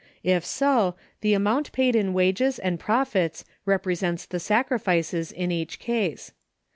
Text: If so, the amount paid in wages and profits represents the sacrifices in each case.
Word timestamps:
If 0.23 0.43
so, 0.43 0.95
the 1.19 1.35
amount 1.35 1.73
paid 1.73 1.95
in 1.95 2.11
wages 2.13 2.57
and 2.57 2.79
profits 2.79 3.45
represents 3.67 4.25
the 4.25 4.39
sacrifices 4.39 5.31
in 5.31 5.51
each 5.51 5.77
case. 5.77 6.31